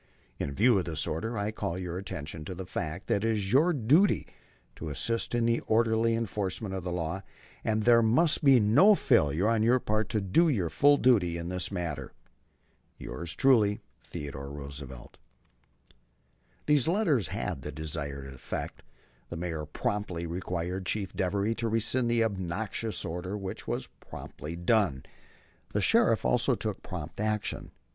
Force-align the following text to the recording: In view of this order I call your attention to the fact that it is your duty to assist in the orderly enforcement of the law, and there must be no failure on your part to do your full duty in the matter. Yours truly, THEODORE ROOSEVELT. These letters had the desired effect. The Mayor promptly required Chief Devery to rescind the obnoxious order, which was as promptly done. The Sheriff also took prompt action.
In 0.39 0.51
view 0.55 0.79
of 0.79 0.85
this 0.85 1.05
order 1.05 1.37
I 1.37 1.51
call 1.51 1.77
your 1.77 1.99
attention 1.99 2.43
to 2.45 2.55
the 2.55 2.65
fact 2.65 3.05
that 3.05 3.23
it 3.23 3.37
is 3.37 3.51
your 3.53 3.71
duty 3.71 4.25
to 4.77 4.89
assist 4.89 5.35
in 5.35 5.45
the 5.45 5.59
orderly 5.67 6.15
enforcement 6.15 6.73
of 6.73 6.83
the 6.83 6.91
law, 6.91 7.21
and 7.63 7.83
there 7.83 8.01
must 8.01 8.43
be 8.43 8.59
no 8.59 8.95
failure 8.95 9.47
on 9.47 9.61
your 9.61 9.79
part 9.79 10.09
to 10.09 10.19
do 10.19 10.49
your 10.49 10.71
full 10.71 10.97
duty 10.97 11.37
in 11.37 11.49
the 11.49 11.67
matter. 11.71 12.13
Yours 12.97 13.35
truly, 13.35 13.79
THEODORE 14.11 14.49
ROOSEVELT. 14.49 15.19
These 16.65 16.87
letters 16.87 17.27
had 17.27 17.61
the 17.61 17.71
desired 17.71 18.33
effect. 18.33 18.81
The 19.29 19.37
Mayor 19.37 19.67
promptly 19.67 20.25
required 20.25 20.87
Chief 20.87 21.13
Devery 21.13 21.53
to 21.57 21.67
rescind 21.69 22.09
the 22.09 22.23
obnoxious 22.23 23.05
order, 23.05 23.37
which 23.37 23.67
was 23.67 23.83
as 23.83 23.89
promptly 24.09 24.55
done. 24.55 25.03
The 25.73 25.81
Sheriff 25.81 26.25
also 26.25 26.55
took 26.55 26.81
prompt 26.81 27.19
action. 27.19 27.69